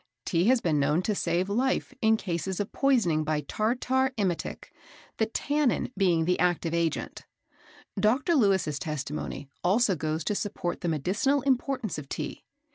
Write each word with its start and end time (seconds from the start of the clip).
Tea 0.25 0.45
has 0.45 0.61
been 0.61 0.79
known 0.79 1.03
to 1.03 1.13
save 1.13 1.47
life 1.47 1.93
in 2.01 2.17
cases 2.17 2.59
of 2.59 2.71
poisoning 2.71 3.23
by 3.23 3.41
tartar 3.41 4.11
emetic, 4.17 4.73
the 5.17 5.27
tannin 5.27 5.91
being 5.95 6.25
the 6.25 6.39
active 6.39 6.73
agent. 6.73 7.27
Dr. 7.99 8.33
Lewis's 8.33 8.79
testimony 8.79 9.47
also 9.63 9.95
goes 9.95 10.23
to 10.23 10.33
support 10.33 10.81
the 10.81 10.87
medicinal 10.89 11.43
importance 11.43 11.99
of 11.99 12.09
Tea. 12.09 12.43